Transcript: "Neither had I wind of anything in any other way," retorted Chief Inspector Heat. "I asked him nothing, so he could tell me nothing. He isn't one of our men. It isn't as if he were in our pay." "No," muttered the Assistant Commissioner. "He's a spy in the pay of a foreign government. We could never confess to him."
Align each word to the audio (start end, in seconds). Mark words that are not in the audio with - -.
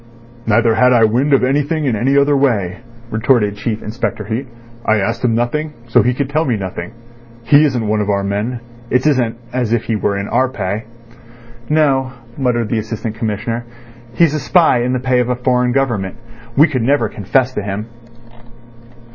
"Neither 0.47 0.73
had 0.73 0.93
I 0.93 1.03
wind 1.03 1.31
of 1.31 1.43
anything 1.43 1.85
in 1.85 1.95
any 1.95 2.17
other 2.17 2.35
way," 2.35 2.79
retorted 3.11 3.55
Chief 3.55 3.83
Inspector 3.83 4.23
Heat. 4.25 4.47
"I 4.83 4.95
asked 4.99 5.23
him 5.23 5.35
nothing, 5.35 5.73
so 5.89 6.01
he 6.01 6.15
could 6.15 6.27
tell 6.27 6.43
me 6.43 6.57
nothing. 6.57 6.93
He 7.43 7.65
isn't 7.65 7.87
one 7.87 8.01
of 8.01 8.09
our 8.09 8.23
men. 8.23 8.61
It 8.89 9.05
isn't 9.05 9.37
as 9.53 9.71
if 9.73 9.83
he 9.83 9.95
were 9.95 10.17
in 10.17 10.27
our 10.27 10.49
pay." 10.49 10.85
"No," 11.69 12.13
muttered 12.35 12.69
the 12.69 12.79
Assistant 12.79 13.13
Commissioner. 13.13 13.63
"He's 14.15 14.33
a 14.33 14.39
spy 14.39 14.81
in 14.81 14.93
the 14.93 14.99
pay 14.99 15.19
of 15.19 15.29
a 15.29 15.35
foreign 15.35 15.71
government. 15.71 16.15
We 16.57 16.67
could 16.67 16.81
never 16.81 17.07
confess 17.07 17.53
to 17.53 17.61
him." 17.61 17.85